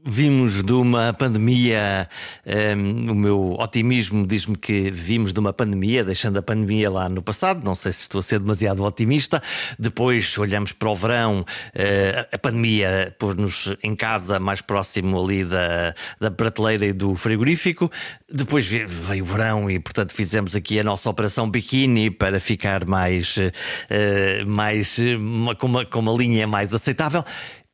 [0.09, 2.09] Vimos de uma pandemia,
[2.47, 7.09] um, ehm, o meu otimismo diz-me que vimos de uma pandemia, deixando a pandemia lá
[7.09, 9.43] no passado, não sei se estou a ser demasiado otimista.
[9.77, 15.93] Depois olhamos para o verão, uh, a pandemia pôs-nos em casa mais próximo ali da,
[16.21, 17.91] da prateleira e do frigorífico.
[18.33, 23.39] Depois veio o verão e, portanto, fizemos aqui a nossa operação biquíni para ficar mais,
[23.39, 27.25] uh, mais uma, com, uma, com uma linha mais aceitável.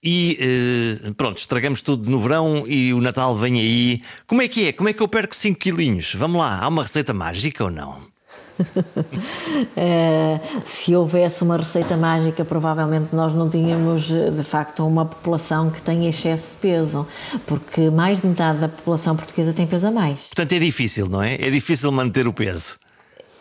[0.03, 4.03] E uh, pronto, estragamos tudo no verão e o Natal vem aí.
[4.27, 4.73] Como é que é?
[4.73, 6.15] Como é que eu perco 5 quilinhos?
[6.17, 8.13] Vamos lá, há uma receita mágica ou não?
[9.77, 15.81] é, se houvesse uma receita mágica, provavelmente nós não tínhamos de facto uma população que
[15.81, 17.07] tem excesso de peso,
[17.47, 20.21] porque mais de metade da população portuguesa tem peso a mais.
[20.21, 21.35] Portanto, é difícil, não é?
[21.35, 22.77] É difícil manter o peso.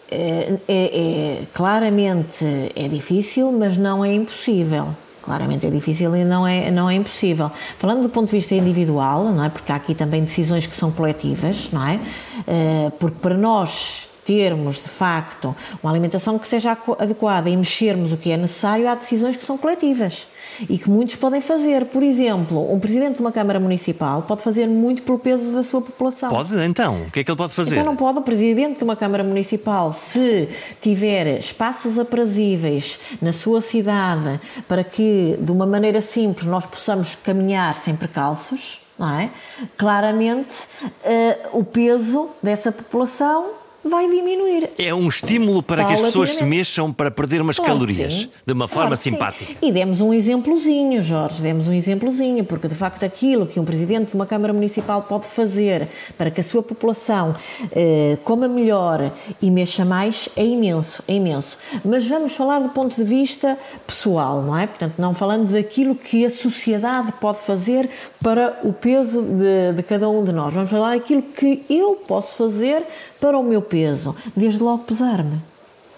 [0.10, 2.46] É, é, é claramente
[2.76, 4.96] é difícil, mas não é impossível.
[5.22, 7.52] Claramente é difícil e não é, não é impossível.
[7.78, 9.50] Falando do ponto de vista individual, não é?
[9.50, 12.00] porque há aqui também decisões que são coletivas, não é?
[12.48, 18.18] Eh, porque para nós termos de facto uma alimentação que seja adequada e mexermos o
[18.18, 20.28] que é necessário, há decisões que são coletivas
[20.70, 21.86] e que muitos podem fazer.
[21.86, 25.82] Por exemplo, um presidente de uma Câmara Municipal pode fazer muito pelo peso da sua
[25.82, 26.30] população.
[26.30, 27.04] Pode, então?
[27.04, 27.72] O que é que ele pode fazer?
[27.72, 30.50] Então não pode o presidente de uma Câmara Municipal, se
[30.82, 37.76] tiver espaços aprazíveis na sua cidade para que, de uma maneira simples, nós possamos caminhar
[37.76, 39.32] sem precalços, não é?
[39.78, 44.70] Claramente, uh, o peso dessa população vai diminuir.
[44.78, 48.54] É um estímulo para que as pessoas se mexam para perder umas claro calorias de
[48.54, 49.46] uma forma claro simpática.
[49.46, 49.58] Sim.
[49.62, 54.10] E demos um exemplozinho, Jorge, demos um exemplozinho, porque de facto aquilo que um presidente
[54.10, 57.36] de uma Câmara Municipal pode fazer para que a sua população
[57.72, 59.12] eh, coma melhor
[59.42, 61.58] e mexa mais é imenso, é imenso.
[61.84, 63.58] Mas vamos falar do ponto de vista
[63.88, 64.68] pessoal, não é?
[64.68, 67.90] Portanto, não falando daquilo que a sociedade pode fazer
[68.22, 70.54] para o peso de, de cada um de nós.
[70.54, 72.84] Vamos falar daquilo que eu posso fazer
[73.20, 75.38] para o meu peso, desde logo pesar-me.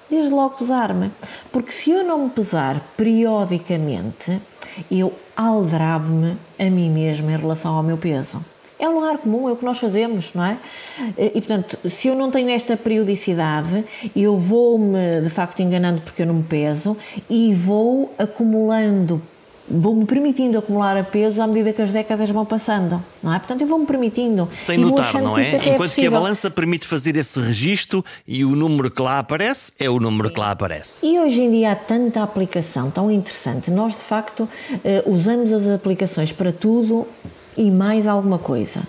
[0.09, 1.11] Desde logo pesar-me.
[1.51, 4.39] Porque se eu não me pesar periodicamente,
[4.91, 8.39] eu aldrabo-me a mim mesma em relação ao meu peso.
[8.77, 10.57] É um lugar comum, é o que nós fazemos, não é?
[11.17, 16.27] E, portanto, se eu não tenho esta periodicidade, eu vou-me, de facto, enganando porque eu
[16.27, 16.97] não me peso
[17.29, 19.21] e vou acumulando
[19.69, 23.39] vou-me permitindo acumular a peso à medida que as décadas vão passando, não é?
[23.39, 24.49] Portanto, eu vou-me permitindo.
[24.53, 25.43] Sem notar, não é?
[25.43, 29.19] é Enquanto é que a balança permite fazer esse registro e o número que lá
[29.19, 31.05] aparece é o número que lá aparece.
[31.05, 33.71] E hoje em dia há tanta aplicação tão interessante.
[33.71, 34.47] Nós, de facto,
[34.83, 37.07] eh, usamos as aplicações para tudo
[37.57, 38.81] e mais alguma coisa.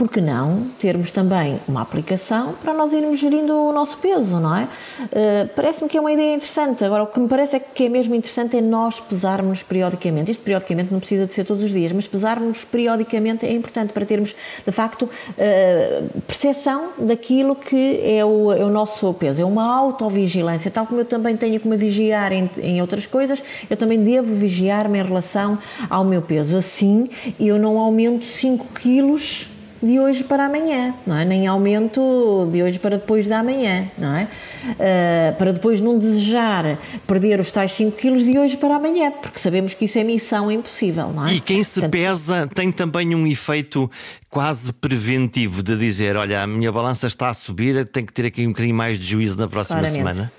[0.00, 4.56] Por que não termos também uma aplicação para nós irmos gerindo o nosso peso, não
[4.56, 4.62] é?
[4.64, 6.82] Uh, Parece-me que é uma ideia interessante.
[6.82, 10.30] Agora, o que me parece é que é mesmo interessante é nós pesarmos periodicamente.
[10.30, 14.06] Isto periodicamente não precisa de ser todos os dias, mas pesarmos periodicamente é importante para
[14.06, 14.34] termos,
[14.64, 19.42] de facto, uh, percepção daquilo que é o, é o nosso peso.
[19.42, 23.42] É uma autovigilância, tal como eu também tenho que me vigiar em, em outras coisas,
[23.68, 25.58] eu também devo vigiar-me em relação
[25.90, 26.56] ao meu peso.
[26.56, 29.49] Assim, eu não aumento 5 quilos
[29.82, 31.24] de hoje para amanhã, não é?
[31.24, 34.28] Nem aumento de hoje para depois da manhã, não é?
[34.64, 39.38] Uh, para depois não desejar perder os tais 5 quilos de hoje para amanhã, porque
[39.38, 41.34] sabemos que isso é missão impossível, não é?
[41.34, 43.90] E quem se Portanto, pesa tem também um efeito
[44.28, 48.46] quase preventivo de dizer, olha, a minha balança está a subir, tenho que ter aqui
[48.46, 49.98] um bocadinho mais de juízo na próxima claramente.
[49.98, 50.32] semana.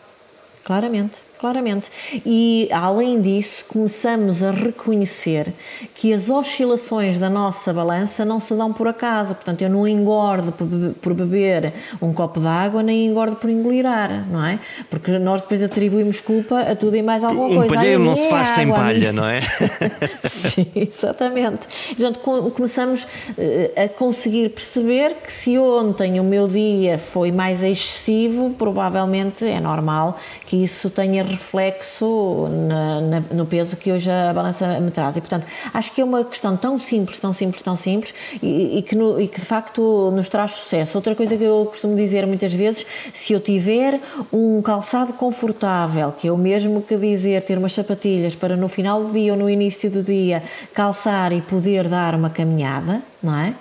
[0.63, 1.89] Claramente claramente.
[2.23, 5.51] E além disso, começamos a reconhecer
[5.95, 9.33] que as oscilações da nossa balança não se dão por acaso.
[9.33, 10.53] Portanto, eu não engordo
[11.01, 14.59] por beber um copo de água, nem engordo por engolir ar, não é?
[14.89, 17.73] Porque nós depois atribuímos culpa a tudo e mais alguma um coisa.
[17.73, 19.41] Um palheiro não se faz água, sem palha, não é?
[20.29, 21.67] Sim, exatamente.
[21.97, 28.51] Portanto, começamos eh, a conseguir perceber que se ontem o meu dia foi mais excessivo,
[28.51, 34.79] provavelmente é normal que isso tenha reflexo na, na, no peso que hoje a balança
[34.79, 35.17] me traz.
[35.17, 38.81] E, portanto, acho que é uma questão tão simples, tão simples, tão simples e, e,
[38.81, 40.97] que, no, e que de facto nos traz sucesso.
[40.97, 43.99] Outra coisa que eu costumo dizer muitas vezes, se eu tiver
[44.31, 49.03] um calçado confortável, que é o mesmo que dizer ter umas sapatilhas para no final
[49.03, 53.53] do dia ou no início do dia calçar e poder dar uma caminhada, não é?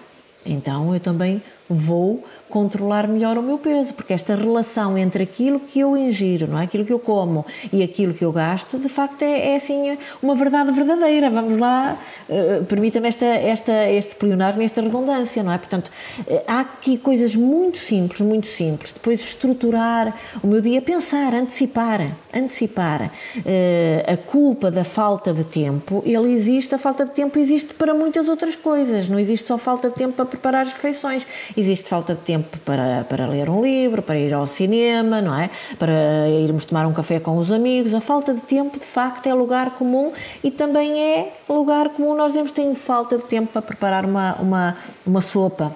[0.44, 5.78] Então eu também vou controlar melhor o meu peso, porque esta relação entre aquilo que
[5.80, 6.64] eu ingiro, não é?
[6.64, 10.34] aquilo que eu como e aquilo que eu gasto, de facto é, é assim uma
[10.34, 11.30] verdade verdadeira.
[11.30, 11.96] Vamos lá,
[12.28, 15.58] uh, permita-me esta, esta, este pleonasmo esta redundância, não é?
[15.58, 15.90] Portanto,
[16.26, 18.92] uh, há aqui coisas muito simples, muito simples.
[18.92, 23.12] Depois estruturar o meu dia, pensar, antecipar, antecipar.
[23.36, 27.94] Uh, a culpa da falta de tempo, ele existe, a falta de tempo existe para
[27.94, 29.08] muitas outras coisas.
[29.08, 31.24] Não existe só falta de tempo para preparar as refeições,
[31.60, 35.50] existe falta de tempo para, para ler um livro, para ir ao cinema, não é?
[35.78, 37.94] Para irmos tomar um café com os amigos.
[37.94, 42.14] A falta de tempo, de facto, é lugar comum e também é lugar comum.
[42.14, 45.74] Nós dizemos que tenho falta de tempo para preparar uma, uma, uma sopa.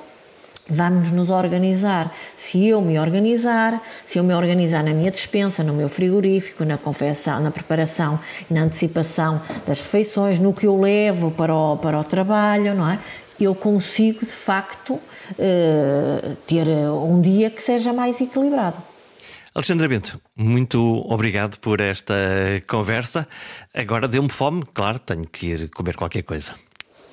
[0.69, 2.11] Vamos nos organizar.
[2.37, 6.79] Se eu me organizar, se eu me organizar na minha despensa, no meu frigorífico, na
[6.79, 8.19] confecção, na preparação
[8.51, 12.91] e na antecipação das refeições, no que eu levo para o, para o trabalho, não
[12.91, 12.99] é?
[13.41, 18.83] Eu consigo de facto uh, ter um dia que seja mais equilibrado.
[19.55, 22.15] Alexandra Bento, muito obrigado por esta
[22.67, 23.29] conversa.
[23.73, 26.55] Agora deu-me fome, claro, tenho que ir comer qualquer coisa.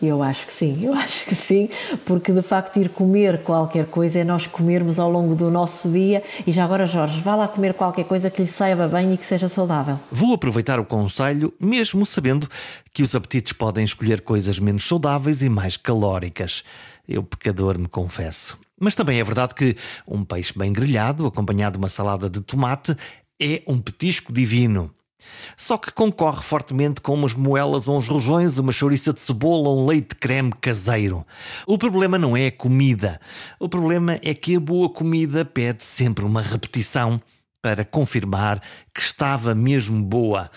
[0.02, 1.70] Eu acho que sim, eu acho que sim,
[2.06, 6.24] porque de facto ir comer qualquer coisa é nós comermos ao longo do nosso dia.
[6.46, 9.26] E já agora, Jorge, vá lá comer qualquer coisa que lhe saiba bem e que
[9.26, 10.00] seja saudável.
[10.12, 12.48] Vou aproveitar o conselho, mesmo sabendo
[12.92, 16.64] que os apetites podem escolher coisas menos saudáveis e mais calóricas.
[17.08, 18.58] Eu, pecador, me confesso.
[18.80, 19.76] Mas também é verdade que
[20.08, 22.96] um peixe bem grelhado, acompanhado de uma salada de tomate,
[23.40, 24.92] é um petisco divino.
[25.58, 29.84] Só que concorre fortemente com umas moelas ou uns rojões, uma chouriça de cebola ou
[29.84, 31.26] um leite creme caseiro.
[31.66, 33.20] O problema não é a comida.
[33.60, 37.22] O problema é que a boa comida pede sempre uma repetição
[37.62, 38.62] para confirmar
[38.94, 40.50] que estava mesmo boa.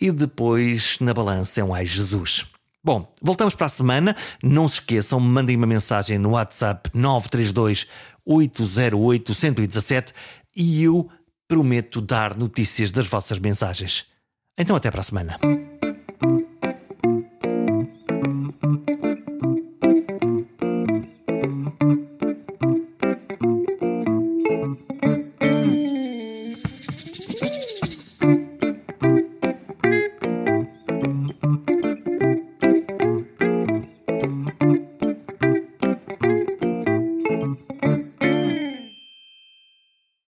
[0.00, 2.46] E depois, na balança, é um ai Jesus.
[2.82, 4.16] Bom, voltamos para a semana.
[4.42, 7.86] Não se esqueçam, mandem uma mensagem no WhatsApp 932
[8.24, 10.12] 808 117
[10.54, 11.08] e eu
[11.48, 14.06] prometo dar notícias das vossas mensagens.
[14.58, 15.38] Então, até para a semana.